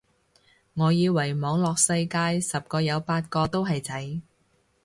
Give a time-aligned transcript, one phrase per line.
[0.73, 4.21] 我以為網絡世界十個有八個都係仔